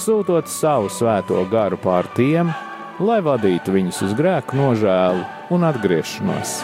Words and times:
sūtot 0.00 0.48
savu 0.48 0.88
svēto 0.92 1.42
garu 1.52 1.76
pār 1.80 2.08
tiem, 2.16 2.50
lai 3.00 3.20
vadītu 3.24 3.74
viņus 3.74 4.02
uz 4.08 4.14
grēku 4.16 4.56
nožēlu 4.58 5.24
un 5.54 5.66
atgriešanos. 5.68 6.60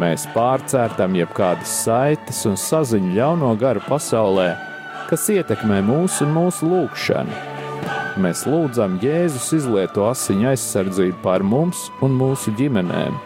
Mēs 0.00 0.24
pārcērtam 0.34 1.14
jebkādas 1.20 1.70
saites 1.84 2.40
un 2.50 2.56
saziņu 2.58 3.12
ļauno 3.14 3.52
garu 3.60 3.82
pasaulē, 3.86 4.48
kas 5.10 5.28
ietekmē 5.30 5.82
mūsu 5.86 6.24
un 6.26 6.32
mūsu 6.34 6.70
lūgšanu. 6.70 7.42
Mēs 8.24 8.44
lūdzam 8.46 8.96
Jēzus 9.02 9.50
izlieto 9.56 10.06
asiņu 10.06 10.52
aizsardzību 10.52 11.20
pār 11.22 11.42
mums 11.46 11.88
un 12.02 12.14
mūsu 12.18 12.54
ģimenēm. 12.58 13.16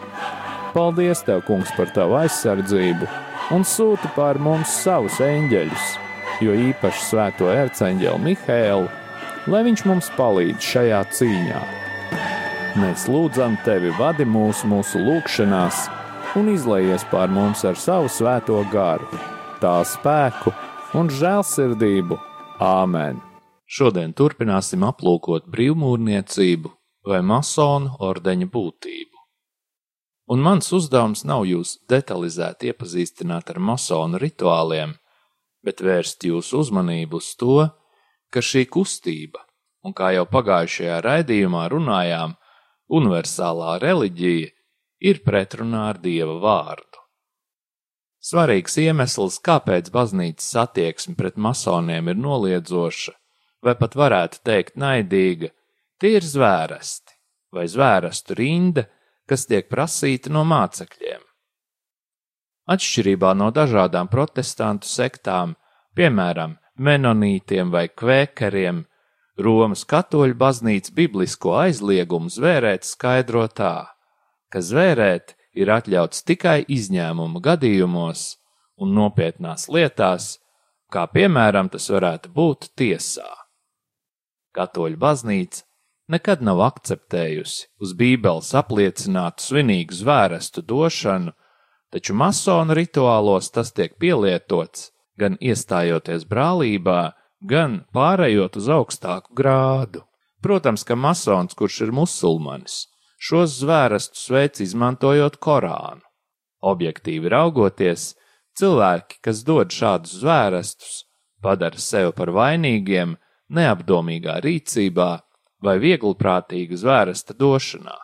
Paldies, 0.74 1.22
Tev, 1.26 1.42
Kungs, 1.48 1.72
par 1.76 1.92
Tavu 1.94 2.18
aizsardzību 2.22 3.08
un 3.56 3.64
sūti 3.64 4.10
pār 4.16 4.40
mums 4.40 4.72
savus 4.82 5.20
eņģeļus, 5.24 5.88
jo 6.44 6.54
īpaši 6.54 7.04
svēto 7.04 7.50
erceņģeli 7.52 8.22
Mihēlu, 8.24 8.88
lai 9.50 9.62
viņš 9.66 9.84
mums 9.88 10.10
palīdz 10.18 10.70
šajā 10.72 11.02
cīņā. 11.18 11.62
Mēs 12.78 13.06
lūdzam 13.10 13.56
tevi, 13.64 13.90
vadi 13.98 14.26
mūsu, 14.28 14.68
mūsu 14.70 15.00
lūgšanās, 15.02 15.86
un 16.38 16.52
izlaies 16.52 17.06
pār 17.10 17.32
mums 17.32 17.64
ar 17.66 17.78
savu 17.80 18.10
svēto 18.12 18.60
garu, 18.72 19.08
tā 19.62 19.80
spēku 19.88 20.54
un 20.98 21.10
žēlsirdību. 21.10 22.20
Āmen! 22.62 23.22
Šodien 23.68 24.14
turpināsim 24.16 24.84
aplūkot 24.86 25.48
brīvmūrniecību 25.52 26.70
vai 27.08 27.20
masonu 27.24 27.96
ordeņa 28.04 28.48
būtību. 28.52 29.18
Un 30.32 30.44
mans 30.44 30.70
uzdevums 30.76 31.24
nav 31.28 31.46
jūs 31.48 31.78
detalizēti 31.88 32.70
iepazīstināt 32.70 33.52
ar 33.52 33.60
masonu 33.64 34.20
rituāliem, 34.20 34.94
bet 35.68 35.84
vērst 35.84 36.24
jūsu 36.24 36.62
uzmanību 36.64 37.20
uz 37.20 37.34
to, 37.36 37.68
ka 38.32 38.40
šī 38.44 38.64
kustība, 38.72 39.44
un 39.84 39.92
kā 39.96 40.14
jau 40.16 40.24
pagājušajā 40.28 41.00
raidījumā 41.04 41.66
runājām, 41.74 42.34
universālā 42.88 43.76
reliģija 43.84 44.54
ir 45.10 45.20
pretrunā 45.26 45.90
ar 45.92 46.00
Dieva 46.00 46.38
vārdu. 46.42 47.04
Svarīgs 48.28 48.74
iemesls, 48.82 49.38
kāpēc 49.44 49.92
baznīcas 49.94 50.48
attieksme 50.64 51.14
pret 51.20 51.38
masoniem 51.38 52.10
ir 52.10 52.18
noliedzoša, 52.18 53.14
vai 53.64 53.76
pat 53.78 53.94
varētu 53.96 54.42
teikt 54.44 54.76
naidīga, 54.80 55.52
tie 56.00 56.16
ir 56.18 56.26
zvēresti 56.26 57.14
vai 57.54 57.68
zvērestu 57.70 58.36
rinda, 58.36 58.84
kas 59.28 59.46
tiek 59.48 59.70
prasīta 59.70 60.32
no 60.32 60.42
mācekļiem. 60.48 61.27
Atšķirībā 62.68 63.32
no 63.38 63.48
dažādām 63.54 64.10
protestantu 64.12 64.88
sektām, 64.88 65.54
piemēram, 65.96 66.58
menonītiem 66.76 67.72
vai 67.72 67.88
kvēkeriem, 67.88 68.84
Romas 69.38 69.84
katoļu 69.86 70.34
baznīca 70.34 70.92
biblisko 70.96 71.54
aizliegumu 71.60 72.28
zvērēt 72.34 72.82
skaidro 72.84 73.44
tā, 73.46 73.86
ka 74.50 74.58
zvērēt 74.58 75.36
ir 75.54 75.70
atļauts 75.70 76.24
tikai 76.26 76.64
izņēmuma 76.66 77.40
gadījumos 77.44 78.24
un 78.82 78.96
nopietnās 78.98 79.68
lietās, 79.70 80.36
kā 80.90 81.06
piemēram 81.14 81.70
tas 81.70 81.86
varētu 81.94 82.34
būt 82.34 82.72
tiesā. 82.78 83.30
Katoļu 84.58 84.98
baznīca 84.98 85.64
nekad 86.10 86.42
nav 86.42 86.64
akceptējusi 86.66 87.68
uz 87.78 87.94
Bībeles 87.94 88.50
apliecinātu 88.58 89.44
svinīgu 89.44 89.94
zvērestu 90.02 90.64
došanu, 90.66 91.34
taču 91.92 92.14
masonu 92.14 92.76
rituālos 92.76 93.50
tas 93.54 93.72
tiek 93.72 93.96
pielietots 94.00 94.90
gan 95.18 95.38
iestājoties 95.40 96.26
brālībā, 96.30 97.12
gan 97.42 97.82
pārējot 97.94 98.58
uz 98.60 98.68
augstāku 98.70 99.34
grādu. 99.34 100.04
Protams, 100.42 100.84
ka 100.86 100.94
masons, 100.94 101.56
kurš 101.58 101.80
ir 101.88 101.92
musulmanis, 101.94 102.84
šos 103.18 103.58
zvērestus 103.58 104.28
veids 104.30 104.62
izmantojot 104.62 105.40
Korānu. 105.42 106.04
Objektīvi 106.62 107.30
raugoties, 107.30 108.12
cilvēki, 108.58 109.18
kas 109.22 109.42
dod 109.46 109.74
šādus 109.74 110.20
zvērestus, 110.22 111.02
padara 111.42 111.78
sevi 111.82 112.14
par 112.14 112.30
vainīgiem 112.34 113.16
neapdomīgā 113.54 114.38
rīcībā 114.44 115.10
vai 115.62 115.76
vieglprātīga 115.82 116.78
zvēresta 116.78 117.34
došanā. 117.34 117.96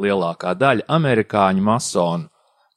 Lielākā 0.00 0.54
daļa 0.58 0.86
amerikāņu 0.90 1.62
masonu 1.62 2.30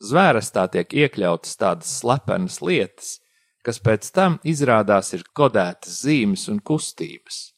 zvērestā 0.03 0.67
tiek 0.73 0.93
iekļautas 1.05 1.57
tādas 1.59 1.91
slepenas 2.01 2.59
lietas, 2.61 3.17
kas 3.63 3.79
pēc 3.79 4.09
tam 4.15 4.37
izrādās 4.43 5.13
ir 5.15 5.23
kodētas 5.35 6.03
zīmes 6.03 6.47
un 6.51 6.59
kustības. 6.59 7.53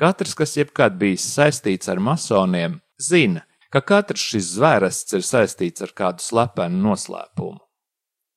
Katrs, 0.00 0.34
kas 0.34 0.56
jebkad 0.56 0.96
bijis 0.98 1.26
saistīts 1.34 1.90
ar 1.92 2.00
masoniem, 2.00 2.80
zina, 2.96 3.44
ka 3.72 3.82
katrs 3.84 4.24
šis 4.32 4.54
zvērests 4.56 5.16
ir 5.18 5.24
saistīts 5.26 5.84
ar 5.84 5.92
kādu 5.96 6.24
slepenu 6.24 6.80
noslēpumu. 6.88 7.60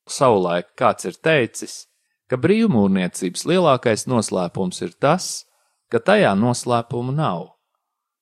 Savulaik 0.06 0.76
kāds 0.78 1.08
ir 1.10 1.16
teicis, 1.18 1.86
ka 2.30 2.38
brīvmūrniecības 2.42 3.46
lielākais 3.50 4.06
noslēpums 4.12 4.84
ir 4.86 4.94
tas, 5.02 5.46
ka 5.90 6.02
tajā 6.04 6.36
noslēpumu 6.38 7.16
nav. 7.16 7.56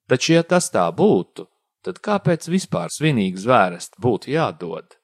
Taču, 0.07 0.37
ja 0.37 0.43
tas 0.43 0.69
tā 0.71 0.85
būtu, 0.95 1.47
tad 1.83 1.99
kāpēc 2.03 2.47
vispār 2.51 2.91
svinīgi 2.93 3.43
zvērst 3.43 3.99
būtu 4.01 4.31
jādod? 4.33 4.95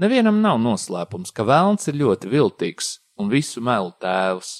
Nevienam 0.00 0.42
nav 0.44 0.58
noslēpums, 0.60 1.32
ka 1.32 1.46
vēlns 1.48 1.88
ir 1.88 2.00
ļoti 2.02 2.28
viltīgs 2.32 2.88
un 3.20 3.30
visu 3.32 3.62
melu 3.64 3.94
tēvs. 4.02 4.52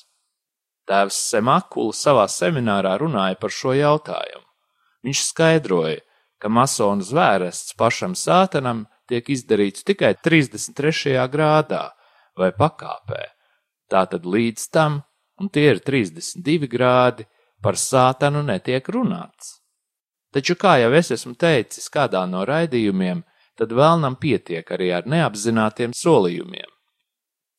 Tēvs 0.88 1.18
Semakula 1.32 1.96
savā 1.96 2.24
seminārā 2.30 2.94
runāja 3.02 3.36
par 3.40 3.52
šo 3.52 3.74
jautājumu. 3.76 4.44
Viņš 5.04 5.22
skaidroja, 5.28 6.00
ka 6.40 6.48
masonu 6.48 7.04
zvērests 7.04 7.76
pašam 7.78 8.14
sātanam 8.16 8.86
tiek 9.10 9.28
izdarīts 9.30 9.84
tikai 9.86 10.14
33. 10.22 11.16
grādā 11.32 11.84
vai 12.38 12.50
pakāpē. 12.56 13.22
Tātad 13.90 14.26
līdz 14.26 14.66
tam, 14.72 15.00
un 15.40 15.50
tie 15.52 15.68
ir 15.74 15.82
32 15.84 16.70
grādi, 16.70 17.26
par 17.62 17.78
sātanu 17.80 18.42
netiek 18.46 18.88
runāts. 18.92 19.60
Taču, 20.36 20.52
kā 20.60 20.74
jau 20.82 20.90
es 20.92 21.08
esmu 21.14 21.32
teicis 21.40 21.86
kādā 21.88 22.26
no 22.28 22.42
raidījumiem, 22.44 23.22
tad 23.56 23.70
vēlnam 23.72 24.18
pietiek 24.20 24.68
arī 24.68 24.90
ar 24.92 25.06
neapzinātiem 25.08 25.94
solījumiem. 25.96 26.68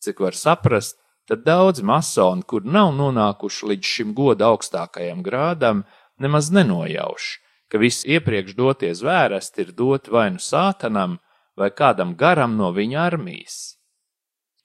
Cik 0.05 0.19
var 0.21 0.37
saprast, 0.37 0.99
tad 1.25 1.41
daudz 1.47 1.81
masoni, 1.81 2.45
kur 2.45 2.67
nav 2.77 2.91
nonākuši 2.93 3.71
līdz 3.71 3.93
šim 3.93 4.11
goda 4.13 4.51
augstākajam 4.51 5.23
grādam, 5.25 5.81
nemaz 6.21 6.51
nenojauš, 6.53 7.31
ka 7.65 7.81
visi 7.81 8.13
iepriekš 8.13 8.53
dotie 8.59 8.93
zvērsti 8.93 9.65
ir 9.65 9.73
doti 9.73 10.13
vai 10.13 10.27
nu 10.35 10.43
sātanam, 10.43 11.17
vai 11.57 11.71
kādam 11.73 12.13
garam 12.13 12.53
no 12.61 12.69
viņa 12.77 13.01
armijas. 13.07 13.57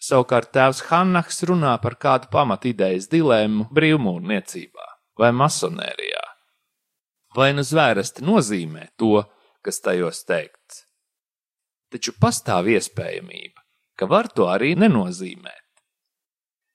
Savukārt 0.02 0.52
tēvs 0.52 0.84
Hannahs 0.90 1.40
runā 1.48 1.78
par 1.80 1.96
kādu 1.96 2.28
pamatidejas 2.28 3.08
dilemmu 3.08 3.70
brīvmūrniecībā 3.72 4.90
vai 5.16 5.32
masonērijā. 5.32 6.31
Vai 7.36 7.52
nu 7.56 7.64
zvērsti 7.64 8.24
nozīmē 8.28 8.90
to, 9.00 9.22
kas 9.64 9.80
tajos 9.80 10.20
teikts, 10.28 10.82
taču 11.92 12.12
pastāv 12.20 12.68
iespējamība, 12.74 13.62
ka 13.96 14.08
var 14.10 14.28
to 14.28 14.48
arī 14.52 14.74
nenozīmēt. 14.76 15.60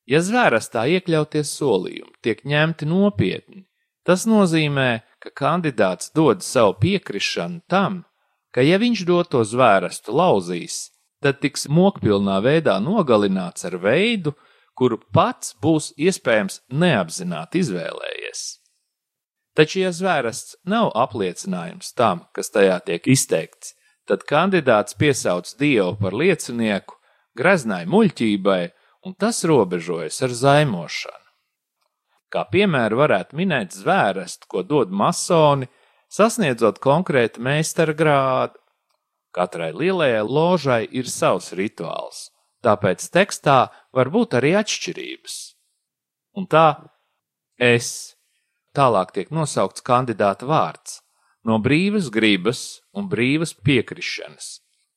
Ja 0.07 0.21
zvērastā 0.23 0.85
iekļauties 0.95 1.51
solījumi 1.59 2.15
tiek 2.23 2.41
ņemti 2.47 2.87
nopietni, 2.89 3.65
tas 4.07 4.25
nozīmē, 4.29 5.03
ka 5.19 5.33
kandidāts 5.35 6.13
dod 6.15 6.45
savu 6.45 6.77
piekrišanu 6.81 7.65
tam, 7.69 8.05
ka 8.55 8.63
ja 8.63 8.79
viņš 8.81 9.03
doto 9.05 9.43
zvērstu 9.43 10.15
lauzīs, 10.15 10.87
tad 11.21 11.41
tiks 11.43 11.67
mokpilnā 11.69 12.39
veidā 12.45 12.77
nogalināts 12.81 13.67
ar 13.67 13.77
veidu, 13.83 14.33
kuru 14.77 15.01
pats 15.13 15.53
būs 15.61 15.91
iespējams 15.97 16.63
neapzināti 16.69 17.61
izvēlējies. 17.65 18.47
Taču, 19.57 19.79
ja 19.81 19.89
zvērsts 19.89 20.59
nav 20.69 20.91
apliecinājums 20.93 21.95
tam, 21.97 22.27
kas 22.37 22.51
tajā 22.53 22.77
tiek 22.85 23.07
izteikts, 23.09 23.73
tad 24.05 24.21
kandidāts 24.29 24.93
piesauc 24.93 25.49
Dievu 25.57 25.95
par 25.97 26.13
liecinieku 26.13 26.93
greznai 27.37 27.85
muļķībai, 27.89 28.61
un 29.05 29.15
tas 29.17 29.41
robežojas 29.49 30.19
ar 30.27 30.35
zaimošanu. 30.41 31.25
Kā 32.29 32.43
piemēru 32.51 32.99
varētu 32.99 33.37
minēt 33.39 33.73
zvērestu, 33.73 34.45
ko 34.51 34.61
dod 34.61 34.91
masoni, 34.91 35.69
sasniedzot 36.11 36.77
konkrētu 36.83 37.41
meistara 37.41 37.95
grādu. 37.97 38.59
Katrai 39.33 39.71
lielajai 39.73 40.23
ložai 40.25 40.81
ir 40.91 41.09
savs 41.09 41.49
rituāls, 41.57 42.27
tāpēc 42.65 43.09
tekstā 43.13 43.57
var 43.93 44.11
būt 44.13 44.37
arī 44.37 44.53
atšķirības. 44.59 45.39
Un 46.37 46.45
tā 46.51 46.67
es 47.57 48.16
tālāk 48.77 49.11
tiek 49.15 49.33
nosaukts 49.33 49.83
kandidāta 49.85 50.47
vārds 50.47 51.01
no 51.47 51.57
brīvas 51.63 52.09
gribas 52.11 52.61
un 52.93 53.07
brīvas 53.11 53.53
piekrišanas, 53.63 54.47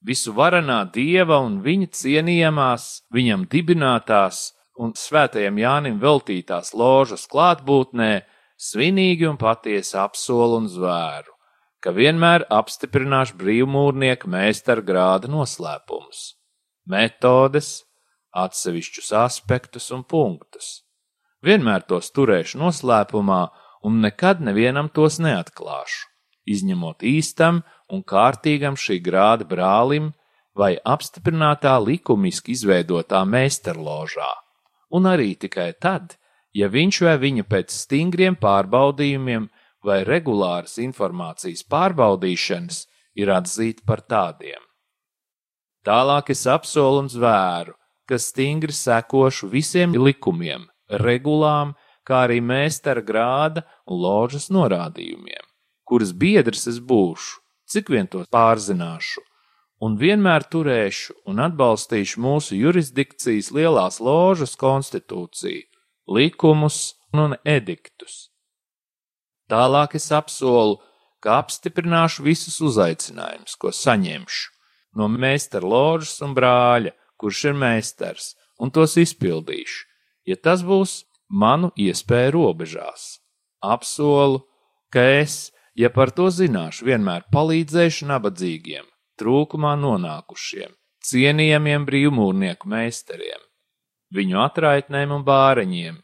visu 0.02 0.34
varenā 0.34 0.82
dieva 0.94 1.38
un 1.44 1.60
viņa 1.64 1.90
cienījamās, 2.00 2.86
viņam 3.14 3.46
dibinātās 3.52 4.50
un 4.80 4.94
svētajam 4.96 5.60
Jānim 5.60 6.00
veltītās 6.02 6.72
ložas 6.74 7.28
klātbūtnē, 7.30 8.24
svinīgi 8.60 9.28
un 9.28 9.38
patiesi 9.40 9.96
apsolu 10.00 10.58
un 10.62 10.66
zvēru, 10.72 11.36
ka 11.80 11.94
vienmēr 11.96 12.48
apstiprināšu 12.52 13.38
brīvmūrnieku 13.40 14.28
meistara 14.32 14.84
grāda 14.84 15.30
noslēpumus, 15.32 16.34
metodes, 16.90 17.70
atsevišķus 18.36 19.14
aspektus 19.22 19.90
un 19.94 20.04
punktus. 20.04 20.80
Vienmēr 21.46 21.86
tos 21.88 22.10
turēšu 22.12 22.58
noslēpumā 22.60 23.44
un 23.84 24.00
nekad 24.04 24.40
nevienam 24.44 24.88
tos 24.92 25.18
neatklāšu 25.22 26.10
izņemot 26.50 27.04
īstam 27.06 27.62
un 27.92 28.02
kārtīgam 28.06 28.78
šī 28.78 29.00
grāda 29.04 29.46
brālim 29.48 30.10
vai 30.56 30.74
apstiprinātā 30.94 31.76
likumiski 31.82 32.54
izveidotā 32.56 33.22
meistarložā, 33.24 34.30
un 34.96 35.08
arī 35.10 35.34
tikai 35.44 35.70
tad, 35.80 36.16
ja 36.52 36.68
viņš 36.68 37.02
vai 37.06 37.16
viņa 37.24 37.46
pēc 37.50 37.74
stingriem 37.84 38.38
pārbaudījumiem 38.40 39.48
vai 39.86 40.00
regulāras 40.04 40.76
informācijas 40.82 41.62
pārbaudīšanas 41.70 42.82
ir 43.20 43.30
atzīti 43.32 43.86
par 43.86 44.02
tādiem. 44.02 44.60
Tālāk 45.86 46.34
es 46.34 46.42
apsolu 46.50 47.06
un 47.06 47.08
zvēru, 47.08 47.72
ka 48.04 48.18
stingri 48.20 48.74
sekošu 48.74 49.48
visiem 49.48 49.94
likumiem, 49.96 50.66
regulām, 51.00 51.72
kā 52.06 52.24
arī 52.26 52.40
mēstara 52.44 53.04
grāda 53.04 53.66
un 53.86 54.02
ložas 54.04 54.50
norādījumiem 54.54 55.50
kuras 55.90 56.12
biedrs 56.14 56.68
es 56.70 56.78
būšu, 56.78 57.40
cik 57.70 57.90
vien 57.90 58.06
to 58.10 58.22
pārzināšu, 58.30 59.24
un 59.82 59.96
vienmēr 59.98 60.46
turēšu 60.52 61.16
un 61.30 61.42
atbalstīšu 61.42 62.22
mūsu 62.22 62.58
jurisdikcijas 62.60 63.50
lielās 63.56 63.98
ložas 63.98 64.54
konstitūciju, 64.60 65.66
likumus 66.14 66.78
un 67.10 67.34
ediktus. 67.42 68.28
Tālāk 69.50 69.98
es 69.98 70.06
apsolu, 70.14 70.78
ka 71.18 71.40
apstiprināšu 71.42 72.22
visus 72.22 72.60
uzaicinājumus, 72.62 73.58
ko 73.58 73.74
saņemšu 73.74 74.54
no 74.98 75.10
meistara 75.10 75.66
ložas 75.66 76.20
un 76.22 76.38
brāļa, 76.38 76.94
kurš 77.18 77.44
ir 77.50 77.58
meistars, 77.58 78.34
un 78.62 78.70
tos 78.70 78.94
izpildīšu, 78.98 79.82
ja 80.30 80.38
tas 80.38 80.62
būs 80.66 81.00
manu 81.30 81.70
iespēju 81.78 82.34
robežās. 82.36 83.20
Apsolu, 83.62 84.42
ka 84.92 85.04
es, 85.20 85.50
ja 85.78 85.90
par 85.94 86.10
to 86.10 86.28
zināšu, 86.34 86.86
vienmēr 86.88 87.26
palīdzēšu 87.32 88.08
nabadzīgiem, 88.10 88.86
trūkumā 89.20 89.76
nonākušiem, 89.78 90.72
cienījamiem 91.06 91.86
brīvmūrnieku 91.88 92.68
meistariem, 92.68 93.42
viņu 94.14 94.40
atraitnēm 94.42 95.14
un 95.14 95.26
bāreņiem, 95.26 96.00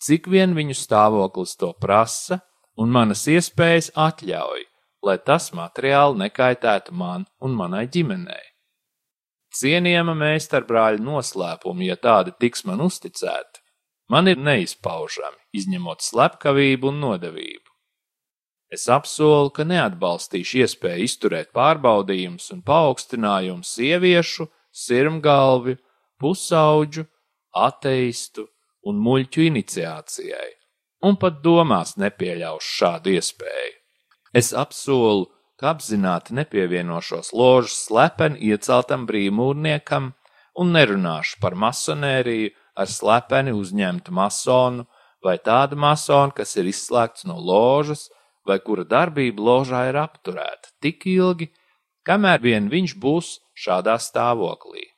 cik 0.00 0.30
vien 0.32 0.54
viņu 0.56 0.76
stāvoklis 0.78 1.56
to 1.60 1.72
prasa 1.80 2.40
un 2.80 2.92
manas 2.94 3.26
iespējas 3.28 3.92
atļauj, 3.98 4.64
lai 5.04 5.18
tas 5.24 5.50
materiāli 5.56 6.24
nekaitētu 6.24 6.94
man 6.96 7.26
un 7.40 7.56
manai 7.56 7.86
ģimenei. 7.92 8.46
Cienījama 9.50 10.14
meistarbrāļa 10.14 11.02
noslēpumi, 11.02 11.88
ja 11.90 11.96
tādi 11.98 12.30
tiks 12.38 12.62
man 12.68 12.84
uzticēti, 12.84 13.49
man 14.10 14.28
ir 14.30 14.38
neizpaužami, 14.42 15.38
izņemot 15.56 16.02
slepkavību 16.04 16.90
un 16.90 17.00
nodevību. 17.04 17.70
Es 18.70 18.86
apsolu, 18.90 19.50
ka 19.54 19.66
neatbalstīšu 19.66 20.60
iespēju 20.62 21.06
izturēt 21.08 21.50
pārbaudījumus 21.56 22.52
un 22.54 22.62
paaugstinājumus 22.66 23.72
sieviešu, 23.74 24.46
sirmgalvju, 24.70 25.80
pusauģu, 26.22 27.06
ateistu 27.50 28.46
un 28.86 29.00
muļķu 29.02 29.42
iniciācijai, 29.48 30.50
un 31.02 31.18
pat 31.18 31.42
domās 31.42 31.96
nepieļaušu 31.98 32.72
šādu 32.78 33.16
iespēju. 33.16 33.76
Es 34.38 34.52
apsolu, 34.54 35.26
ka 35.58 35.74
apzināti 35.74 36.36
nepievienošos 36.38 37.34
ložas 37.36 37.74
slepeni 37.88 38.38
ieceltam 38.52 39.02
brīvmūrniekam 39.10 40.12
un 40.62 40.72
nerunāšu 40.76 41.40
par 41.42 41.58
masonēriju 41.58 42.54
ar 42.76 42.88
slepeni 42.88 43.54
uzņemtu 43.56 44.12
masonu 44.12 44.86
vai 45.24 45.36
tādu 45.38 45.76
masonu, 45.76 46.32
kas 46.36 46.56
ir 46.56 46.70
izslēgts 46.70 47.26
no 47.28 47.36
ložas 47.38 48.08
vai 48.46 48.58
kura 48.64 48.84
darbība 48.88 49.42
ložā 49.42 49.86
ir 49.90 49.98
apturēta 50.00 50.72
tik 50.80 51.04
ilgi, 51.06 51.50
kamēr 52.06 52.40
vien 52.42 52.70
viņš 52.72 52.96
būs 53.02 53.34
šādā 53.54 53.98
stāvoklī. 54.00 54.88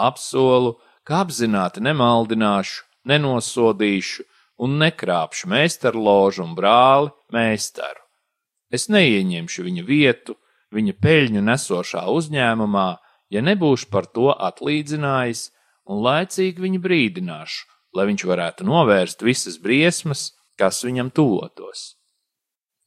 Apsolu, 0.00 0.78
ka 1.04 1.24
apzināti 1.26 1.82
nemaldināšu, 1.84 2.86
nenosodīšu 3.10 4.24
un 4.64 4.78
nekrāpšu 4.80 5.48
meistaru 5.52 6.02
ložu 6.04 6.44
un 6.44 6.54
brāli 6.56 7.12
meistaru. 7.32 8.02
Es 8.70 8.88
neieņemšu 8.92 9.64
viņa 9.66 9.84
vietu, 9.84 10.36
viņa 10.74 10.94
peļņu 11.02 11.42
nesošā 11.44 12.04
uzņēmumā, 12.12 12.88
ja 13.34 13.40
nebūšu 13.42 13.90
par 13.90 14.06
to 14.06 14.30
atlīdzinājis 14.34 15.48
un 15.90 16.02
laicīgi 16.04 16.62
viņu 16.62 16.82
brīdināšu, 16.84 17.64
lai 17.98 18.06
viņš 18.10 18.26
varētu 18.30 18.66
novērst 18.68 19.24
visas 19.26 19.58
briesmas, 19.62 20.30
kas 20.60 20.84
viņam 20.86 21.10
tuvotos. 21.14 21.96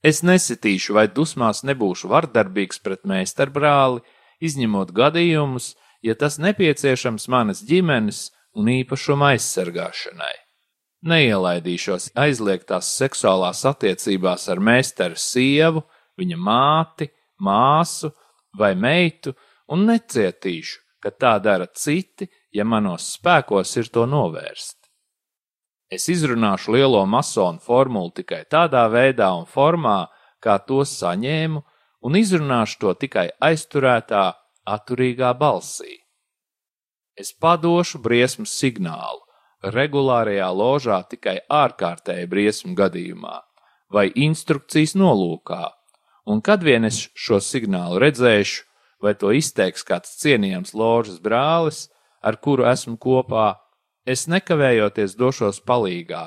Es 0.03 0.21
nesitīšu 0.23 0.95
vai 0.97 1.07
dusmās 1.07 1.63
nebūšu 1.67 2.11
vardarbīgs 2.11 2.81
pret 2.83 3.03
meistarbrāli, 3.07 4.03
izņemot 4.43 4.91
gadījumus, 4.95 5.73
ja 6.03 6.15
tas 6.19 6.39
nepieciešams 6.43 7.29
manas 7.31 7.63
ģimenes 7.67 8.25
un 8.59 8.71
īpašuma 8.79 9.33
aizsargāšanai 9.33 10.33
neielaidīšos 11.03 12.11
aizliegtās 12.19 12.91
seksuālās 12.97 13.63
attiecībās 13.67 14.47
ar 14.51 14.61
meistaru 14.63 15.19
sievu, 15.19 15.83
viņa 16.19 16.37
māti, 16.39 17.09
māsu 17.43 18.13
vai 18.57 18.73
meitu 18.79 19.33
un 19.73 19.87
necietīšu, 19.89 20.79
ka 21.03 21.11
tā 21.11 21.33
dara 21.43 21.67
citi, 21.67 22.29
ja 22.55 22.63
manos 22.63 23.09
spēkos 23.17 23.75
ir 23.81 23.91
to 23.91 24.05
novērst. 24.07 24.77
Es 25.91 26.07
izrunāšu 26.09 26.73
lielo 26.73 27.03
masonu 27.05 27.59
formulu 27.61 28.13
tikai 28.15 28.45
tādā 28.49 28.85
veidā 28.89 29.27
un 29.35 29.43
formā, 29.45 30.07
kā 30.41 30.55
to 30.67 30.81
saņēmu, 30.87 31.61
un 32.07 32.15
izrunāšu 32.19 32.79
to 32.81 32.93
tikai 33.03 33.27
aizturētā, 33.43 34.23
atturīgā 34.63 35.33
balsī. 35.35 35.99
Es 37.19 37.33
padošu 37.35 37.99
briesmu 38.01 38.47
signālu, 38.49 39.21
regulārajā 39.75 40.49
ložā 40.55 41.03
tikai 41.11 41.41
ārkārtēji 41.51 42.29
briesmu 42.31 42.73
gadījumā 42.79 43.41
vai 43.93 44.07
instrukcijas 44.17 44.95
nolūkā, 44.97 45.67
un 46.25 46.41
kad 46.41 46.63
vien 46.65 46.87
es 46.89 47.03
šo 47.13 47.37
signālu 47.43 47.99
redzēšu, 48.01 48.63
vai 49.03 49.13
to 49.19 49.33
izteiks 49.35 49.83
kāds 49.83 50.15
cienījams 50.21 50.73
ložas 50.77 51.19
brālis, 51.23 51.89
ar 52.23 52.39
kuru 52.39 52.65
esmu 52.69 52.95
kopā, 53.01 53.53
es 54.07 54.25
nekavējoties 54.31 55.17
došos 55.19 55.59
palīgā, 55.67 56.23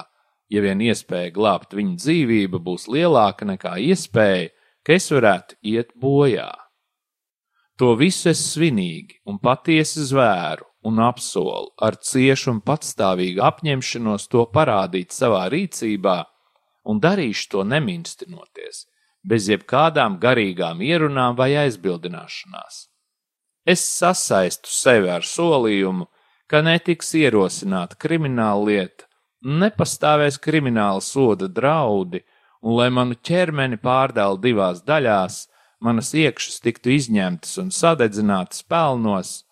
ja 0.53 0.63
vien 0.63 0.85
iespēja 0.85 1.33
glābt 1.35 1.75
viņa 1.77 1.97
dzīvību 2.05 2.61
būs 2.69 2.87
lielāka 2.93 3.49
nekā 3.49 3.77
iespēja, 3.89 4.53
ka 4.85 4.95
es 4.95 5.11
varētu 5.11 5.59
iet 5.67 5.93
bojā. 5.99 6.53
To 7.77 7.93
visu 7.99 8.31
es 8.31 8.41
svinīgi 8.55 9.19
un 9.29 9.41
patiesi 9.43 10.05
zvēru, 10.09 10.65
un 10.87 11.01
apsolu 11.03 11.73
ar 11.83 11.99
ciešu 11.99 12.53
un 12.55 12.61
patstāvīgu 12.65 13.43
apņemšanos 13.45 14.29
to 14.33 14.45
parādīt 14.53 15.13
savā 15.13 15.47
rīcībā, 15.53 16.17
un 16.87 17.01
darīšu 17.03 17.49
to 17.53 17.65
neminstinoties, 17.67 18.87
bez 19.27 19.49
jebkādām 19.51 20.21
garīgām 20.23 20.83
ierunām 20.87 21.37
vai 21.39 21.53
aizbildināšanās. 21.65 22.87
Es 23.67 23.83
sasaistu 23.83 24.71
sevi 24.71 25.11
ar 25.11 25.27
solījumu, 25.27 26.07
ka 26.47 26.63
netiks 26.63 27.11
ierosināta 27.19 27.99
krimināla 27.99 28.63
lieta, 28.69 29.09
nepastāvēs 29.43 30.39
krimināla 30.43 31.03
soda 31.03 31.49
draudi, 31.51 32.23
un 32.63 32.79
lai 32.79 32.89
manu 32.95 33.19
ķermeni 33.19 33.79
pārdala 33.83 34.39
divās 34.43 34.85
daļās, 34.87 35.43
manas 35.83 36.13
iekšas 36.15 36.63
tiktu 36.63 36.95
izņemtas 36.95 37.59
un 37.63 37.75
sadedzinātas 37.75 38.63
pelnos, 38.71 39.43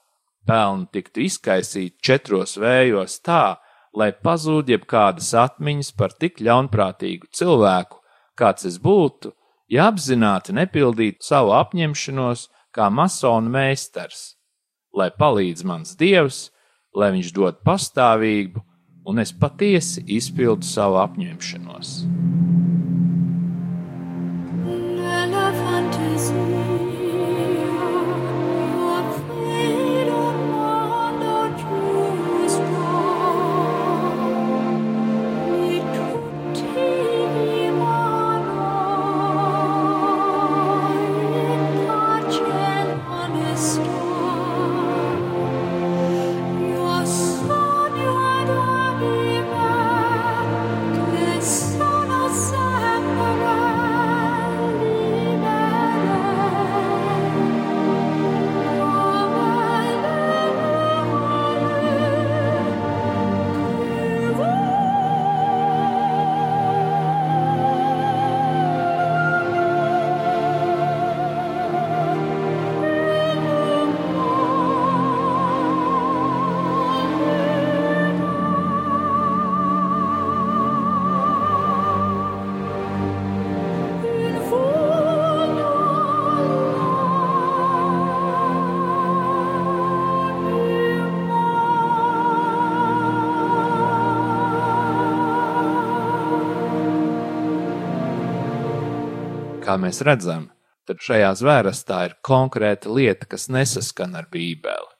pelni 0.47 0.87
tiktu 0.95 1.25
izkaisīti 1.26 1.99
četros 2.02 2.57
vējos 2.61 3.19
tā, 3.26 3.57
lai 3.95 4.11
pazūd 4.26 4.71
jebkādas 4.73 5.33
atmiņas 5.38 5.93
par 5.99 6.14
tik 6.19 6.40
ļaunprātīgu 6.43 7.31
cilvēku, 7.35 8.00
kāds 8.38 8.66
es 8.71 8.78
būtu, 8.83 9.35
ja 9.75 9.88
apzināti 9.90 10.54
nepildītu 10.54 11.25
savu 11.26 11.54
apņemšanos 11.59 12.47
kā 12.75 12.90
masona 12.90 13.50
meistars, 13.50 14.35
lai 14.95 15.11
palīdz 15.11 15.66
mans 15.66 15.97
dievs, 15.99 16.49
lai 16.95 17.11
viņš 17.16 17.33
dod 17.35 17.59
pastāvību, 17.66 18.62
un 19.11 19.21
es 19.23 19.35
patiesi 19.35 20.04
izpildu 20.16 20.66
savu 20.66 21.02
apņemšanos. 21.02 21.99
Kā 99.75 99.81
mēs 99.83 100.04
redzam, 100.07 100.50
tad 100.87 101.02
šajā 101.02 101.35
zvērstā 101.43 102.00
ir 102.07 102.19
konkrēta 102.23 102.93
lieta, 102.95 103.26
kas 103.26 103.49
nesaskan 103.50 104.14
ar 104.14 104.28
Bībeli. 104.31 104.93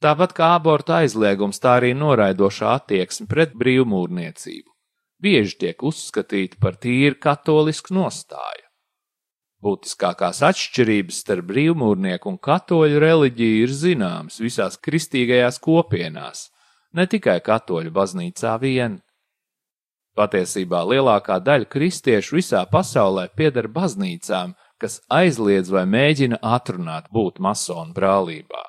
Tāpat 0.00 0.32
kā 0.32 0.54
abortu 0.56 0.94
aizliegums, 0.96 1.58
tā 1.60 1.80
arī 1.80 1.92
noraidošā 1.98 2.76
attieksme 2.78 3.26
pret 3.28 3.52
brīvmūrniecību 3.58 4.70
bieži 5.20 5.58
tiek 5.60 5.82
uzskatīta 5.84 6.56
par 6.60 6.78
tīri 6.80 7.18
katolisku 7.20 7.92
nostāju. 7.92 8.64
Būtiskākās 9.60 10.40
atšķirības 10.48 11.18
starp 11.20 11.50
brīvmūrnieku 11.50 12.30
un 12.30 12.38
katoļu 12.40 13.02
reliģiju 13.02 13.66
ir 13.66 13.74
zināmas 13.76 14.40
visās 14.40 14.78
kristīgajās 14.80 15.60
kopienās, 15.60 16.46
ne 16.96 17.04
tikai 17.04 17.36
katoļu 17.44 17.92
baznīcā 17.92 18.54
vien. 18.62 19.02
Patiesībā 20.20 20.82
lielākā 20.84 21.38
daļa 21.40 21.68
kristiešu 21.72 22.36
visā 22.36 22.60
pasaulē 22.68 23.30
pieder 23.32 23.70
baznīcām, 23.72 24.52
kas 24.80 24.98
aizliedz 25.08 25.70
vai 25.72 25.86
mēģina 25.88 26.42
atrunāt 26.44 27.08
būt 27.14 27.38
masonu 27.40 27.94
brālībā. 27.96 28.60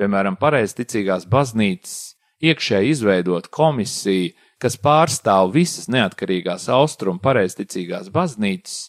Piemēram, 0.00 0.34
pareizticīgās 0.40 1.28
baznīcas 1.30 2.16
iekšēji 2.42 2.96
izveidot 2.96 3.46
komisiju, 3.54 4.32
kas 4.58 4.78
pārstāv 4.82 5.52
visas 5.54 5.86
neatkarīgās 5.92 6.66
austrumu 6.72 7.22
pareizticīgās 7.22 8.10
baznīcas, 8.10 8.88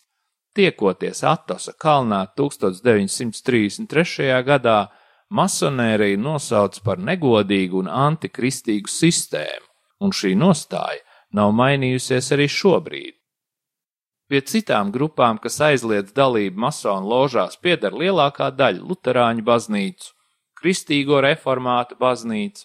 Tiekoties 0.51 1.21
Atosa 1.23 1.71
kalnā 1.79 2.25
1933. 2.35 4.41
gadā, 4.43 4.89
masonērija 5.31 6.19
nosauc 6.19 6.75
par 6.83 6.99
negodīgu 6.99 7.85
un 7.85 7.87
antikristīgu 7.87 8.91
sistēmu, 8.91 9.69
un 10.03 10.11
šī 10.11 10.33
nostāja 10.35 10.99
nav 11.35 11.51
mainījusies 11.55 12.31
arī 12.35 12.47
šobrīd. 12.51 13.15
Pie 14.31 14.39
citām 14.47 14.93
grupām, 14.95 15.41
kas 15.43 15.59
aizliedz 15.59 16.13
dalību 16.15 16.59
masonu 16.63 17.09
ložās, 17.11 17.57
pieder 17.59 17.91
lielākā 17.91 18.47
daļa 18.55 18.85
luterāņu 18.87 19.43
baznīcu, 19.43 20.13
kristīgo 20.55 21.19
reformātu 21.25 21.97
baznīcu, 21.99 22.63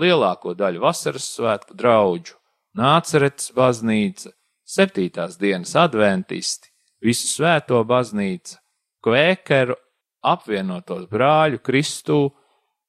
lielāko 0.00 0.52
daļu 0.58 0.84
vasaras 0.84 1.30
svētku 1.32 1.76
draugu, 1.78 2.36
nācerets 2.76 3.52
baznīca, 3.56 4.34
septītās 4.68 5.38
dienas 5.40 5.72
adventisti, 5.80 6.68
visu 7.00 7.30
svēto 7.30 7.80
baznīcu, 7.88 8.58
kvēkeru, 9.04 9.78
apvienotos 10.28 11.06
brāļu 11.08 11.62
Kristū, 11.64 12.20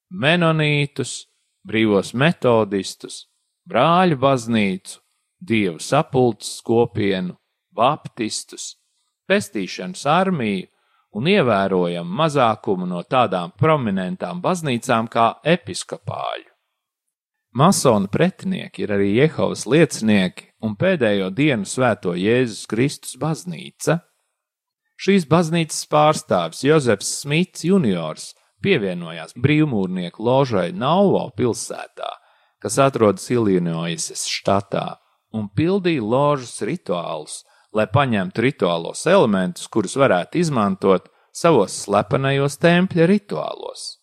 menonītus, 0.09 1.29
brīvos 1.63 2.11
metodistus, 2.17 3.27
brāļu 3.69 4.17
baznīcu, 4.19 4.99
dievu 5.39 5.79
sapulces 5.79 6.59
kopienu, 6.65 7.35
baptistus, 7.71 8.75
pestīšanas 9.29 10.05
armiju 10.09 10.67
un 11.17 11.29
ievērojamu 11.31 12.21
mazākumu 12.21 12.87
no 12.89 13.01
tādām 13.03 13.55
prominentām 13.57 14.41
baznīcām 14.43 15.09
kā 15.09 15.31
episkopāļu. 15.43 16.49
Masona 17.57 18.07
pretinieki 18.11 18.83
ir 18.85 18.93
arī 18.93 19.07
Jehovas 19.15 19.65
liecinieki 19.65 20.51
un 20.61 20.75
pēdējo 20.77 21.31
dienu 21.33 21.65
svēto 21.65 22.13
Jēzus 22.13 22.67
Kristus 22.69 23.15
baznīca. 23.17 23.97
Šīs 24.99 25.25
baznīcas 25.31 25.87
pārstāvis 25.89 26.61
Jozefs 26.67 27.09
Smits 27.23 27.65
juniors 27.65 28.33
pievienojās 28.61 29.33
brīvmūrnieku 29.39 30.21
ložai 30.21 30.69
Nauvo 30.75 31.23
pilsētā, 31.33 32.11
kas 32.61 32.77
atrodas 32.83 33.25
Ilinoisas 33.33 34.27
štatā, 34.29 34.98
un 35.35 35.49
pildīja 35.55 36.03
ložas 36.03 36.59
rituālus, 36.65 37.43
lai 37.75 37.85
paņemtu 37.89 38.43
rituālos 38.45 39.05
elementus, 39.09 39.67
kurus 39.69 39.95
varētu 39.99 40.41
izmantot 40.41 41.09
savos 41.35 41.75
slepenajos 41.85 42.57
tempļa 42.61 43.09
rituālos. 43.09 43.99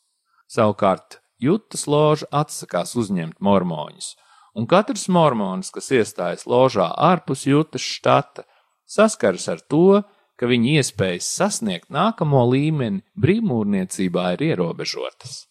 Savukārt 0.46 1.20
Jutas 1.42 1.84
loža 1.90 2.28
atsakās 2.32 2.94
uzņemt 2.96 3.42
mormoņus, 3.44 4.14
un 4.56 4.68
katrs 4.70 5.08
mormons, 5.12 5.68
kas 5.74 5.90
iestājas 5.92 6.46
ložā 6.48 6.86
ārpus 6.96 7.44
Jutas 7.44 7.84
štata, 7.84 8.46
saskaras 8.88 9.48
ar 9.52 9.60
to, 9.60 10.00
ka 10.36 10.48
viņa 10.48 10.78
iespējas 10.80 11.28
sasniegt 11.36 11.90
nākamo 11.92 12.44
līmeni 12.52 13.02
brīvmūrniecībā 13.20 14.30
ir 14.36 14.46
ierobežotas. 14.52 15.44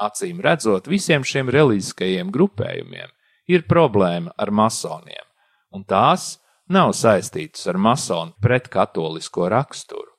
Acīm 0.00 0.40
redzot, 0.44 0.88
visiem 0.88 1.24
šiem 1.24 1.50
reliģiskajiem 1.52 2.32
grupējumiem 2.32 3.12
ir 3.46 3.66
problēma 3.68 4.34
ar 4.38 4.50
masoniem, 4.50 5.24
un 5.72 5.84
tās 5.84 6.36
nav 6.68 6.92
saistītas 6.98 7.66
ar 7.70 7.78
masonu 7.78 8.34
pretkatolisko 8.42 9.48
raksturu. 9.52 10.12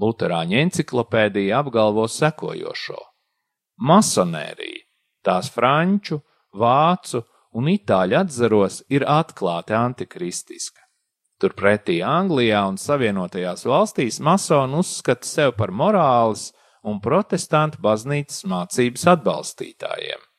Lutāņu 0.00 0.56
enciklopēdija 0.64 1.60
apgalvo 1.60 2.06
sekojošo: 2.08 3.00
Masonērija, 3.84 4.86
tās 5.22 5.50
franču, 5.52 6.22
vācu 6.56 7.22
un 7.52 7.68
itāļu 7.68 8.16
atzaros 8.22 8.80
ir 8.88 9.04
atklāti 9.04 9.76
antikristiska. 9.76 10.80
Turpretī 11.40 12.00
Anglijā 12.04 12.66
un 12.68 12.76
Savienotajās 12.76 13.64
valstīs 13.64 14.20
masoni 14.20 14.76
uzskata 14.80 15.26
sevi 15.26 15.54
par 15.56 15.72
morāles 15.72 16.50
un 16.84 17.00
protestantu 17.00 17.80
baznīcas 17.80 18.44
mācības 18.48 19.06
atbalstītājiem. 19.14 20.29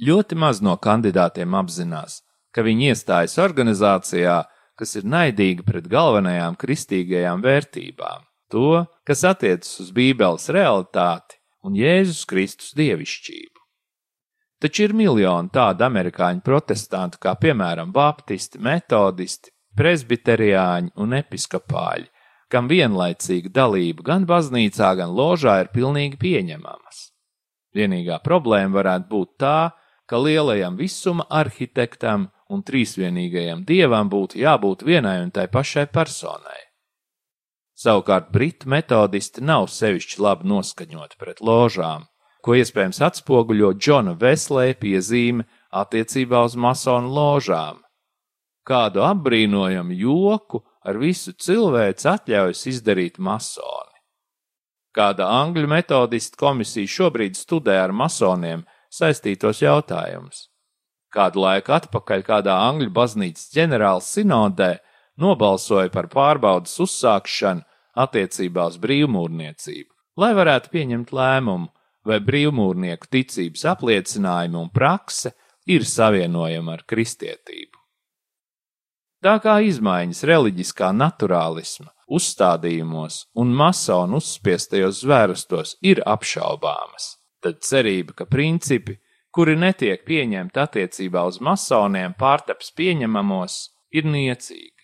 Ļoti 0.00 0.36
maz 0.40 0.62
no 0.64 0.78
kandidātiem 0.80 1.52
apzinās, 1.58 2.22
ka 2.56 2.64
viņi 2.64 2.90
iestājas 2.94 3.36
organizācijā, 3.42 4.38
kas 4.80 4.96
ir 4.96 5.04
naidīga 5.04 5.66
pret 5.66 5.90
galvenajām 5.92 6.56
kristīgajām 6.56 7.42
vērtībām, 7.44 8.24
to, 8.48 8.86
kas 9.04 9.26
attiecas 9.28 9.74
uz 9.84 9.90
Bībeles 9.92 10.48
realitāti 10.56 11.36
un 11.68 11.76
Jēzus 11.76 12.24
Kristus 12.30 12.72
dievišķību. 12.78 13.60
Taču 14.60 14.86
ir 14.86 14.94
miljoni 14.96 15.52
tādu 15.52 15.84
amerikāņu 15.84 16.40
protestantu, 16.44 17.20
kā 17.20 17.34
piemēram 17.40 17.92
baptisti, 17.92 18.60
metodisti, 18.60 19.52
presbiteriāņi 19.76 20.94
un 21.00 21.16
episkopāļi, 21.16 22.08
kam 22.52 22.72
vienlaicīga 22.72 23.52
dalība 23.52 24.08
gan 24.08 24.24
baznīcā, 24.28 24.94
gan 24.96 25.12
ložā 25.16 25.60
ir 25.60 25.70
pilnīgi 25.76 26.16
pieņemamas. 26.20 27.04
Vienīgā 27.76 28.18
problēma 28.24 28.80
varētu 28.80 29.08
būt 29.12 29.36
tā, 29.44 29.58
ka 30.10 30.18
lielajam 30.18 30.74
visuma 30.74 31.22
arhitektam 31.30 32.26
un 32.50 32.64
trīsvienīgajam 32.66 33.62
dievam 33.66 34.08
būtu 34.10 34.40
jābūt 34.42 34.82
vienai 34.88 35.20
un 35.22 35.30
tai 35.30 35.46
pašai 35.46 35.86
personai. 35.94 36.58
Savukārt 37.78 38.32
britu 38.34 38.68
metodisti 38.68 39.44
nav 39.46 39.68
sevišķi 39.70 40.18
labi 40.20 40.48
noskaņoti 40.50 41.20
pret 41.20 41.38
ložām, 41.40 42.08
ko 42.42 42.56
iespējams 42.58 42.98
atspoguļo 43.06 43.70
Džona 43.78 44.16
Veslēja 44.18 44.74
piezīme 44.82 45.46
attiecībā 45.70 46.42
uz 46.48 46.58
masonu 46.58 47.14
ložām. 47.14 47.78
Kādu 48.66 49.04
apbrīnojamu 49.06 49.94
joku 49.96 50.64
ar 50.84 50.98
visu 50.98 51.32
cilvēci 51.32 52.10
atļaujas 52.10 52.66
izdarīt 52.74 53.22
masoni. 53.22 53.96
Kāda 54.90 55.30
angļu 55.38 55.70
metodistu 55.70 56.36
komisija 56.40 56.90
šobrīd 56.98 57.38
studē 57.38 57.78
ar 57.84 57.94
masoniem 57.94 58.66
saistītos 58.90 59.62
jautājumus. 59.62 60.48
Kādu 61.10 61.42
laiku 61.42 61.74
atpakaļ 61.74 62.22
kādā 62.26 62.54
angļu 62.68 62.90
baznīcas 62.94 63.50
ģenerāla 63.54 64.02
sinodē 64.04 64.70
nobalsoja 65.18 65.90
par 65.90 66.06
pārbaudas 66.12 66.76
uzsākšanu 66.82 67.66
attiecībā 67.98 68.68
uz 68.70 68.78
brīvmūrniecību, 68.82 69.90
lai 70.22 70.30
varētu 70.38 70.70
pieņemt 70.74 71.12
lēmumu, 71.14 71.70
vai 72.06 72.20
brīvmūrnieku 72.24 73.10
ticības 73.12 73.66
apliecinājumi 73.74 74.56
un 74.56 74.70
prakse 74.72 75.34
ir 75.68 75.84
savienojama 75.84 76.78
ar 76.78 76.84
kristietību. 76.88 77.76
Tā 79.20 79.36
kā 79.44 79.58
izmaiņas 79.68 80.22
reliģiskā 80.24 80.94
naturālisma 80.96 81.90
uzstādījumos 82.10 83.26
un 83.38 83.52
masonu 83.54 84.18
uzspiestajos 84.22 85.02
zvērustos 85.04 85.76
ir 85.84 86.00
apšaubāmas, 86.08 87.19
tad 87.42 87.62
cerība, 87.66 88.14
ka 88.16 88.26
principi, 88.30 88.98
kuri 89.34 89.56
netiek 89.56 90.04
pieņemti 90.06 90.60
attiecībā 90.60 91.24
uz 91.28 91.40
masoniem, 91.40 92.14
pārtaps 92.18 92.72
pieņemamos, 92.76 93.58
ir 93.94 94.06
niecīga. 94.06 94.76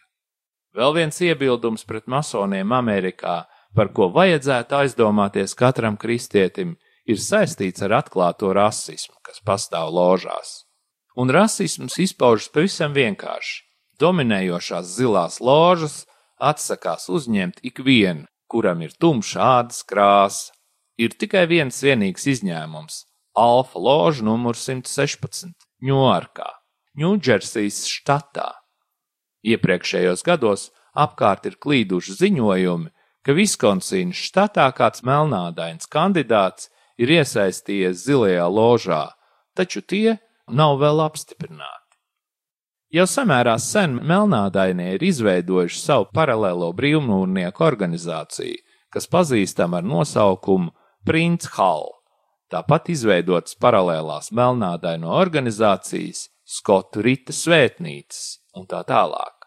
Vēl 0.77 0.93
viens 0.99 1.21
iebildums 1.25 1.87
pret 1.89 2.07
masoniem 2.11 2.73
Amerikā, 2.77 3.47
par 3.77 3.93
ko 3.97 4.11
vajadzētu 4.13 4.77
aizdomāties 4.77 5.57
katram 5.57 5.97
kristietim, 5.97 6.77
ir 7.09 7.21
saistīts 7.23 7.85
ar 7.87 7.97
atklāto 8.03 8.53
rasismu, 8.57 9.17
kas 9.25 9.41
pastāv 9.45 9.93
ložās. 9.95 10.65
Un 11.17 11.33
rasisms 11.33 11.97
izpaužas 12.03 12.51
pavisam 12.53 12.93
vienkārši. 12.97 13.63
Dominējošās 14.01 14.91
zilās 14.99 15.41
ložas 15.41 16.03
atsakās 16.37 17.09
uzņemt 17.09 17.63
ikvienu, 17.65 18.27
kuram 18.53 18.83
ir 18.85 18.93
tumša 19.01 19.47
ādas 19.61 19.81
krāsa. 19.89 20.53
Ir 20.97 21.13
tikai 21.13 21.45
viens 21.51 21.77
vienīgs 21.85 22.25
izņēmums- 22.33 23.05
Alfa 23.47 23.79
loža 23.79 24.25
numur 24.25 24.57
116, 24.57 25.53
Ņūarkā, 25.85 26.49
Ņūdžersijas 26.97 27.85
štatā. 27.85 28.53
Iepriekšējos 29.45 30.25
gados 30.25 30.71
apkārt 30.97 31.45
ir 31.47 31.59
klīduši 31.61 32.17
ziņojumi, 32.23 32.89
ka 33.23 33.35
Viskonsīnas 33.37 34.17
štatā 34.31 34.71
kāds 34.73 35.05
melnādains 35.05 35.85
kandidāts 35.87 36.71
ir 36.97 37.13
iesaistījies 37.19 38.07
zilajā 38.07 38.47
ložā, 38.49 39.03
taču 39.55 39.83
tie 39.83 40.17
nav 40.49 40.79
vēl 40.81 41.03
apstiprināti. 41.05 41.83
Jau 42.95 43.05
samērā 43.11 43.59
sen 43.61 43.99
melnādainie 44.01 44.95
ir 44.95 45.05
izveidojuši 45.05 45.81
savu 45.83 46.07
paralēlo 46.15 46.71
brīvmūrnieku 46.79 47.65
organizāciju, 47.67 48.63
kas 48.95 49.11
pazīstama 49.13 49.83
ar 49.83 49.89
nosaukumu 49.91 50.73
Prince 51.07 51.47
Hall. 51.55 51.93
Tāpat 52.51 52.89
izveidotas 52.91 53.55
paralēlās 53.63 54.33
melnādaino 54.35 55.13
organizācijas, 55.15 56.25
Skotu 56.43 57.05
Rita 57.07 57.31
svētnīcas 57.31 58.41
un 58.59 58.67
tā 58.67 58.81
tālāk. 58.89 59.47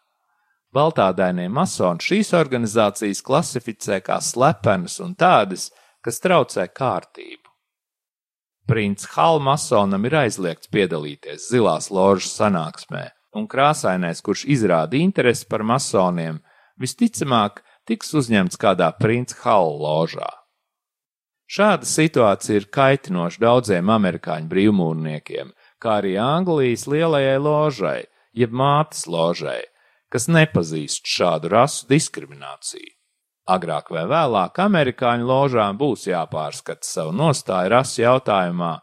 Baltādainie 0.71 1.49
masoni 1.51 1.99
šīs 2.05 2.31
organizācijas 2.39 3.19
klasificē 3.27 3.99
kā 4.07 4.21
slepenas 4.23 5.01
un 5.03 5.17
tādas, 5.19 5.67
kas 5.99 6.23
traucē 6.23 6.69
kārtību. 6.71 7.51
Prince 8.63 9.11
Hall 9.17 9.43
masonam 9.43 10.07
ir 10.07 10.15
aizliegts 10.23 10.71
piedalīties 10.71 11.51
zilās 11.51 11.91
ložas 11.91 12.39
sanāksmē, 12.39 13.09
un 13.35 13.51
krāsainais, 13.51 14.23
kurš 14.23 14.47
izrāda 14.47 14.95
interesi 14.95 15.43
par 15.43 15.67
masoniem, 15.67 16.39
visticamāk 16.79 17.65
tiks 17.83 18.15
uzņemts 18.15 18.55
kādā 18.55 18.93
Prince 18.95 19.43
Hall 19.43 19.75
ložā. 19.83 20.38
Šāda 21.49 21.87
situācija 21.89 22.59
ir 22.59 22.67
kaitinoša 22.69 23.41
daudziem 23.41 23.89
amerikāņu 23.89 24.49
brīvmūrniekiem, 24.51 25.49
kā 25.81 25.95
arī 26.03 26.13
Anglijas 26.21 26.85
lielajai 26.85 27.39
ložai, 27.41 28.03
jeb 28.37 28.53
mātes 28.53 29.07
ložai, 29.09 29.63
kas 30.13 30.27
nepazīst 30.29 31.09
šādu 31.09 31.49
rasu 31.49 31.87
diskrimināciju. 31.89 32.93
Agrāk 33.49 33.89
vai 33.89 34.03
vēlāk 34.05 34.61
amerikāņu 34.61 35.25
ložām 35.25 35.77
būs 35.79 36.05
jāpārskata 36.11 36.85
savu 36.85 37.15
nostāju 37.17 37.71
rasu 37.73 38.03
jautājumā, 38.03 38.75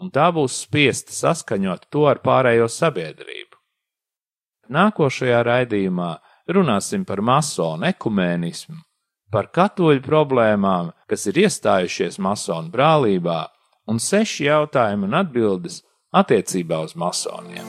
un 0.00 0.08
tā 0.10 0.30
būs 0.32 0.62
spiesta 0.64 1.12
saskaņot 1.12 1.90
to 1.92 2.06
ar 2.08 2.22
pārējo 2.24 2.70
sabiedrību. 2.72 3.60
Nākošajā 4.72 5.42
raidījumā 5.44 6.10
runāsim 6.56 7.04
par 7.04 7.20
masonu 7.20 7.84
ekumēnismu, 7.90 8.80
par 9.34 9.48
katoļu 9.50 10.02
problēmām, 10.04 10.92
kas 11.10 11.26
ir 11.30 11.40
iestājušies 11.44 12.20
masonu 12.22 12.70
brālībā, 12.70 13.40
un 13.90 13.98
seši 13.98 14.46
jautājumi 14.46 15.08
un 15.08 15.18
atbildes 15.24 15.80
attiecībā 16.14 16.84
uz 16.86 16.94
masoniem. 16.94 17.66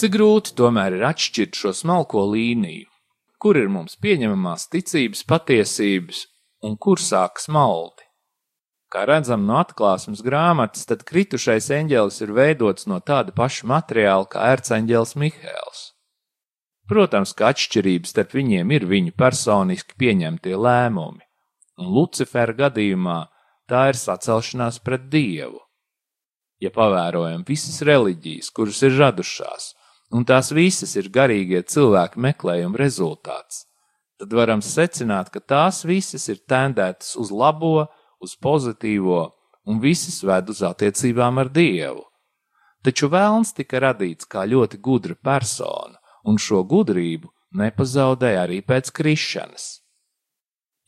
Cik 0.00 0.14
grūti 0.14 0.54
tomēr 0.56 0.94
ir 0.96 1.02
atšķirt 1.04 1.58
šo 1.60 1.70
smalko 1.76 2.22
līniju, 2.30 2.86
kur 3.36 3.58
ir 3.60 3.66
mums 3.68 3.98
pieņemamās 4.00 4.62
ticības 4.72 5.26
patiesības 5.28 6.20
un 6.64 6.78
kur 6.80 7.02
sākas 7.04 7.50
maldi. 7.52 8.06
Kā 8.88 9.02
redzam 9.10 9.42
no 9.44 9.58
atklāsmes 9.60 10.22
grāmatas, 10.24 10.86
tad 10.88 11.02
kritušais 11.04 11.68
eņģēlis 11.76 12.16
ir 12.24 12.32
veidots 12.32 12.88
no 12.88 12.96
tāda 13.04 13.34
paša 13.36 13.68
materiāla 13.68 14.24
kā 14.32 14.46
ērceņģēlis 14.54 15.12
Mihēls. 15.20 15.82
Protams, 16.88 17.34
ka 17.36 17.50
atšķirības 17.52 18.14
starp 18.14 18.32
viņiem 18.38 18.72
ir 18.78 18.86
viņu 18.88 19.12
personiski 19.20 19.98
pieņemtie 20.00 20.54
lēmumi, 20.56 21.20
un 21.76 21.92
Lucifera 21.98 22.56
gadījumā 22.62 23.18
tā 23.68 23.90
ir 23.92 24.00
sacelšanās 24.00 24.80
pret 24.80 25.10
Dievu. 25.12 25.60
Ja 26.56 26.72
pavērojam 26.72 27.44
visas 27.44 27.82
reliģijas, 27.84 28.48
kuras 28.56 28.80
ir 28.88 28.96
radušās, 28.96 29.74
un 30.10 30.26
tās 30.26 30.50
visas 30.52 30.96
ir 30.98 31.10
garīgie 31.12 31.62
cilvēku 31.62 32.20
meklējuma 32.20 32.78
rezultāts, 32.80 33.64
tad 34.20 34.34
varam 34.36 34.62
secināt, 34.64 35.30
ka 35.30 35.40
tās 35.40 35.84
visas 35.86 36.28
ir 36.28 36.42
tendētas 36.50 37.16
uz 37.16 37.30
labo, 37.30 37.88
uz 38.20 38.36
pozitīvo, 38.36 39.30
un 39.66 39.80
visas 39.80 40.20
ved 40.26 40.50
uz 40.52 40.62
attiecībām 40.66 41.40
ar 41.40 41.50
Dievu. 41.52 42.04
Taču 42.84 43.10
vēlns 43.12 43.52
tika 43.56 43.80
radīts 43.80 44.28
kā 44.28 44.46
ļoti 44.48 44.80
gudra 44.80 45.14
persona, 45.14 46.00
un 46.24 46.40
šo 46.40 46.62
gudrību 46.64 47.28
nepazaudēja 47.60 48.46
arī 48.46 48.60
pēc 48.64 48.92
krišanas. 48.96 49.80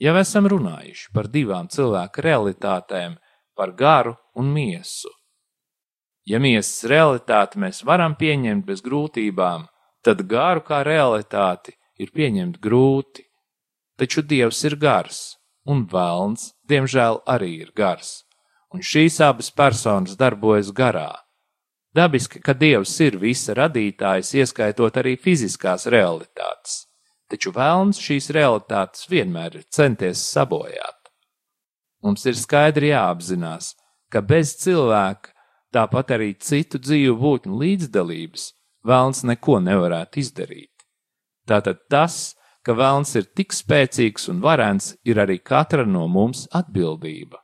Jau 0.02 0.14
esam 0.18 0.48
runājuši 0.50 1.10
par 1.14 1.28
divām 1.30 1.68
cilvēku 1.70 2.24
realitātēm, 2.26 3.18
par 3.54 3.74
garu 3.78 4.16
un 4.34 4.48
miesu. 4.50 5.10
Ja 6.28 6.38
miesas 6.38 6.84
realitāti 6.86 7.58
mēs 7.58 7.82
varam 7.82 8.14
pieņemt 8.14 8.66
bez 8.66 8.82
grūtībām, 8.86 9.66
tad 10.06 10.22
garu 10.30 10.62
kā 10.62 10.82
realitāti 10.86 11.74
ir 11.98 12.12
pieņemt 12.14 12.60
grūti. 12.62 13.26
Taču 13.98 14.22
Dievs 14.22 14.62
ir 14.66 14.76
gars, 14.78 15.18
un 15.66 15.84
vēlns, 15.90 16.52
diemžēl, 16.70 17.22
arī 17.26 17.50
ir 17.66 17.72
gars, 17.76 18.22
un 18.72 18.82
šīs 18.82 19.18
abas 19.22 19.50
personas 19.50 20.14
darbojas 20.18 20.70
garā. 20.74 21.10
Dabiski, 21.92 22.40
ka 22.40 22.54
Dievs 22.56 22.94
ir 23.04 23.18
visa 23.20 23.52
radītājs, 23.58 24.32
ieskaitot 24.40 24.96
arī 25.02 25.18
fiziskās 25.20 25.84
realitātes, 25.92 26.86
taču 27.28 27.52
vēlns 27.52 28.00
šīs 28.00 28.30
realitātes 28.32 29.10
vienmēr 29.10 29.58
ir 29.60 29.66
centies 29.68 30.22
sabojāt. 30.32 31.10
Mums 32.02 32.24
ir 32.26 32.38
skaidri 32.38 32.94
jāapzinās, 32.94 33.74
ka 34.08 34.22
bez 34.24 34.56
cilvēka 34.62 35.31
tāpat 35.72 36.12
arī 36.16 36.32
citu 36.40 36.80
dzīvu 36.82 37.16
būtņu 37.20 37.58
līdzdalības, 37.62 38.46
vēlns 38.86 39.24
neko 39.28 39.58
nevarētu 39.64 40.20
izdarīt. 40.22 40.86
Tātad 41.48 41.82
tas, 41.90 42.34
ka 42.62 42.76
vēlns 42.78 43.14
ir 43.18 43.30
tik 43.36 43.54
spēcīgs 43.54 44.28
un 44.30 44.42
varens, 44.44 44.92
ir 45.04 45.18
arī 45.22 45.38
katra 45.42 45.86
no 45.86 46.06
mums 46.08 46.46
atbildība. 46.54 47.40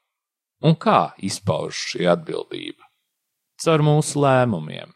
Un 0.62 0.74
kā 0.74 1.14
izpauž 1.22 1.78
šī 1.92 2.06
atbildība? 2.10 2.84
Caur 3.62 3.82
mūsu 3.82 4.22
lēmumiem. 4.22 4.92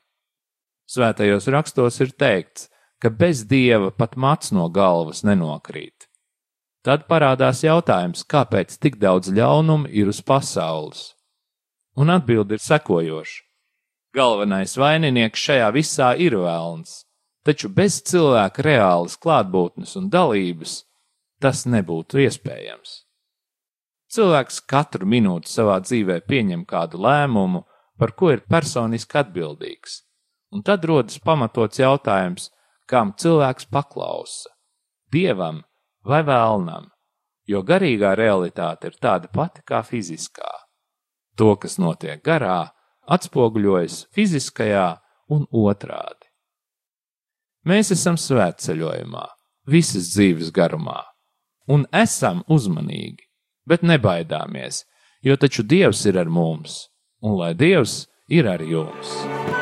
Svētajos 0.91 1.49
rakstos 1.51 1.99
ir 2.03 2.13
teikts, 2.19 2.69
ka 3.03 3.11
bez 3.11 3.47
dieva 3.51 3.91
pat 3.91 4.15
mats 4.17 4.53
no 4.55 4.69
galvas 4.71 5.23
nenokrīt. 5.27 6.07
Tad 6.83 7.07
parādās 7.11 7.63
jautājums, 7.63 8.27
kāpēc 8.27 8.75
tik 8.83 8.99
daudz 9.03 9.31
ļaunumu 9.35 9.91
ir 9.91 10.11
uz 10.11 10.19
pasaules 10.27 11.13
un 11.97 12.11
atbildi 12.11 12.57
ir 12.59 12.63
sekojoša. 12.63 13.43
Galvenais 14.13 14.77
vaininieks 14.77 15.41
šajā 15.41 15.69
visā 15.73 16.11
ir 16.21 16.37
vēlns, 16.37 17.03
taču 17.47 17.71
bez 17.73 18.03
cilvēka 18.09 18.65
reālas 18.67 19.17
klātbūtnes 19.17 19.97
un 20.01 20.11
dalības 20.13 20.83
tas 21.43 21.65
nebūtu 21.67 22.21
iespējams. 22.23 23.03
Cilvēks 24.13 24.61
katru 24.69 25.09
minūti 25.09 25.49
savā 25.49 25.79
dzīvē 25.81 26.21
pieņem 26.29 26.67
kādu 26.69 27.01
lēmumu, 27.01 27.65
par 27.99 28.13
ko 28.19 28.33
ir 28.35 28.43
personiski 28.45 29.19
atbildīgs, 29.23 30.03
un 30.53 30.63
tad 30.67 30.85
rodas 30.85 31.17
pamatots 31.25 31.81
jautājums, 31.81 32.51
kam 32.87 33.15
cilvēks 33.17 33.71
paklausa- 33.73 34.53
dievam 35.15 35.63
vai 36.05 36.21
vēlnam, 36.23 36.91
jo 37.49 37.63
garīgā 37.63 38.13
realitāte 38.19 38.93
ir 38.93 38.99
tāda 39.01 39.33
pati 39.33 39.63
kā 39.65 39.81
fiziskā. 39.81 40.51
To, 41.37 41.55
kas 41.57 41.79
notiek 41.81 42.21
garā, 42.25 42.73
atspoguļojas 43.09 44.07
fiziskajā 44.15 44.89
un 45.33 45.47
otrādi. 45.49 46.29
Mēs 47.69 47.93
esam 47.95 48.19
svētceļojumā, 48.19 49.25
visas 49.71 50.11
dzīves 50.13 50.51
garumā, 50.55 51.01
un 51.71 51.87
esam 51.95 52.43
uzmanīgi, 52.51 53.29
bet 53.67 53.87
nebaidāmies, 53.87 54.83
jo 55.23 55.39
taču 55.39 55.63
Dievs 55.63 56.05
ir 56.11 56.19
ar 56.19 56.31
mums, 56.31 56.89
un 57.23 57.39
lai 57.39 57.55
Dievs 57.55 58.03
ir 58.29 58.51
ar 58.51 58.67
jums. 58.67 59.62